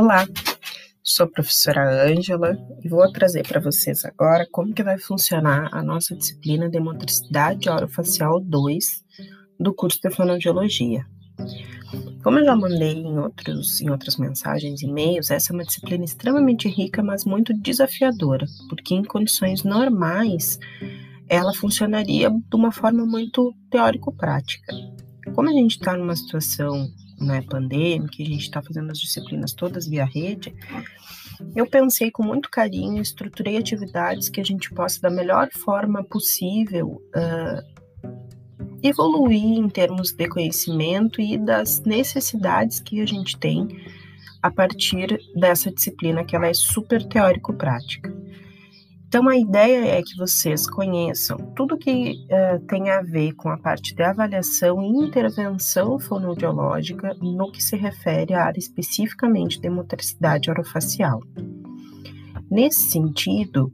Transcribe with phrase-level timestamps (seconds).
[0.00, 0.24] Olá,
[1.02, 5.82] sou a professora Ângela e vou trazer para vocês agora como que vai funcionar a
[5.82, 9.04] nossa disciplina de motricidade orofacial 2
[9.58, 11.04] do curso de fonoaudiologia.
[12.22, 16.04] Como eu já mandei em, outros, em outras mensagens e e-mails, essa é uma disciplina
[16.04, 20.60] extremamente rica, mas muito desafiadora, porque em condições normais
[21.28, 24.72] ela funcionaria de uma forma muito teórico-prática.
[25.34, 26.88] Como a gente está numa situação
[27.20, 30.54] né, pandêmica, a gente está fazendo as disciplinas todas via rede,
[31.54, 37.02] eu pensei com muito carinho, estruturei atividades que a gente possa, da melhor forma possível,
[37.14, 37.78] uh,
[38.82, 43.68] evoluir em termos de conhecimento e das necessidades que a gente tem
[44.42, 48.17] a partir dessa disciplina que ela é super teórico-prática.
[49.08, 53.56] Então, a ideia é que vocês conheçam tudo que uh, tem a ver com a
[53.56, 60.50] parte de avaliação e intervenção fonoaudiológica no que se refere à área especificamente de motricidade
[60.50, 61.22] orofacial.
[62.50, 63.72] Nesse sentido,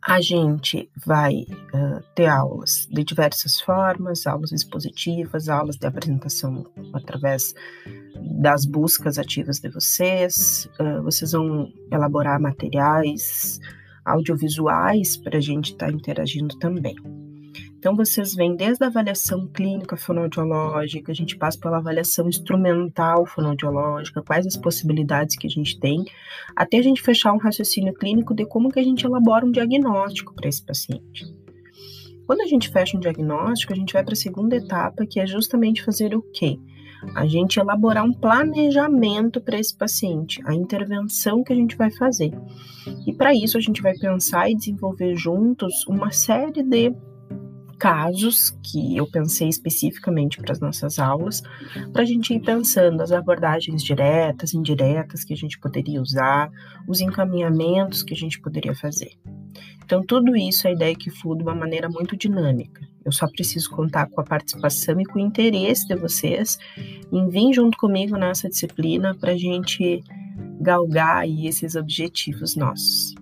[0.00, 7.52] a gente vai uh, ter aulas de diversas formas, aulas expositivas, aulas de apresentação através
[8.40, 13.58] das buscas ativas de vocês, uh, vocês vão elaborar materiais,
[14.06, 16.94] audiovisuais para a gente estar tá interagindo também.
[17.78, 24.22] Então, vocês vêm desde a avaliação clínica fonoaudiológica, a gente passa pela avaliação instrumental fonoaudiológica,
[24.22, 26.04] quais as possibilidades que a gente tem,
[26.56, 30.34] até a gente fechar um raciocínio clínico de como que a gente elabora um diagnóstico
[30.34, 31.26] para esse paciente.
[32.26, 35.26] Quando a gente fecha um diagnóstico, a gente vai para a segunda etapa, que é
[35.26, 36.58] justamente fazer o quê?
[37.14, 42.32] A gente elaborar um planejamento para esse paciente, a intervenção que a gente vai fazer.
[43.06, 46.94] E para isso a gente vai pensar e desenvolver juntos uma série de
[47.78, 51.42] casos que eu pensei especificamente para as nossas aulas,
[51.92, 56.50] para a gente ir pensando as abordagens diretas, indiretas que a gente poderia usar,
[56.88, 59.12] os encaminhamentos que a gente poderia fazer.
[59.84, 62.80] Então, tudo isso a ideia é que flui de uma maneira muito dinâmica.
[63.06, 66.58] Eu só preciso contar com a participação e com o interesse de vocês
[67.12, 70.02] em vir junto comigo nessa disciplina para a gente
[70.60, 73.14] galgar aí esses objetivos nossos.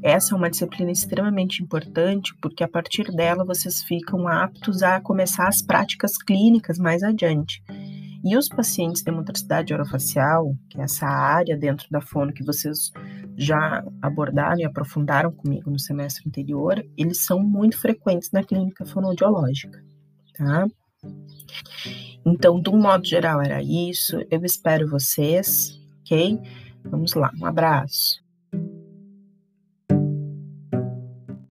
[0.00, 5.48] Essa é uma disciplina extremamente importante porque a partir dela vocês ficam aptos a começar
[5.48, 7.60] as práticas clínicas mais adiante.
[8.24, 12.92] E os pacientes de motricidade orofacial, que é essa área dentro da fono que vocês
[13.36, 19.84] já abordaram e aprofundaram comigo no semestre anterior, eles são muito frequentes na clínica fonoaudiológica,
[20.36, 20.66] tá?
[22.24, 24.18] Então, de um modo geral, era isso.
[24.30, 26.40] Eu espero vocês, ok?
[26.84, 28.25] Vamos lá, um abraço.